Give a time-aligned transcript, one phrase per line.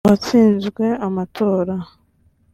[0.09, 1.75] watsinzwe amatora